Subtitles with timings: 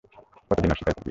[0.51, 0.99] কতদিন অস্বীকার করবি?